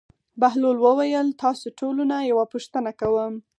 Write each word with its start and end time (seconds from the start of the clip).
بهلول 0.41 0.77
وویل: 0.81 1.27
تاسو 1.43 1.67
ټولو 1.79 2.01
نه 2.11 2.17
یوه 2.31 2.45
پوښتنه 2.53 2.91
کوم. 3.01 3.33